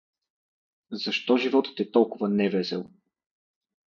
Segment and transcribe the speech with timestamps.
[0.91, 2.89] Защо животът е толкова невесел?